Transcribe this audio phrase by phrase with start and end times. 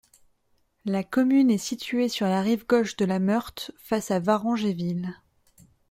[0.85, 5.13] La commune est située sur la rive gauche de la Meurthe face à Varangéville.